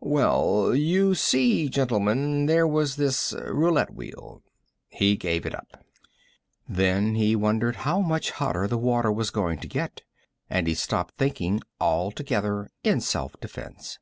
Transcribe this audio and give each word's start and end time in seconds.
"Well, 0.00 0.76
you 0.76 1.16
see, 1.16 1.68
gentlemen, 1.68 2.46
there 2.46 2.68
was 2.68 2.94
this 2.94 3.32
roulette 3.36 3.92
wheel" 3.92 4.44
He 4.86 5.16
gave 5.16 5.44
it 5.44 5.52
up. 5.56 5.84
Then 6.68 7.16
he 7.16 7.34
wondered 7.34 7.74
how 7.82 8.00
much 8.00 8.30
hotter 8.30 8.68
the 8.68 8.78
water 8.78 9.10
was 9.10 9.30
going 9.32 9.58
to 9.58 9.66
get, 9.66 10.02
and 10.48 10.68
he 10.68 10.74
stopped 10.74 11.16
thinking 11.16 11.62
altogether 11.80 12.70
in 12.84 13.00
self 13.00 13.34
defense. 13.40 13.98